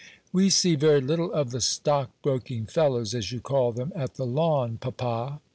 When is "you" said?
3.31-3.39